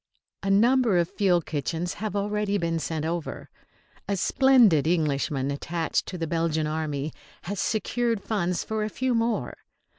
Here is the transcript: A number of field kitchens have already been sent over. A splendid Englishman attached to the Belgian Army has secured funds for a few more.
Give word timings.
A 0.41 0.49
number 0.49 0.97
of 0.97 1.11
field 1.11 1.45
kitchens 1.45 1.93
have 2.01 2.15
already 2.15 2.57
been 2.57 2.79
sent 2.79 3.05
over. 3.05 3.51
A 4.07 4.15
splendid 4.17 4.87
Englishman 4.87 5.51
attached 5.51 6.07
to 6.07 6.17
the 6.17 6.25
Belgian 6.25 6.65
Army 6.65 7.13
has 7.43 7.59
secured 7.59 8.23
funds 8.23 8.63
for 8.63 8.83
a 8.83 8.89
few 8.89 9.13
more. 9.13 9.53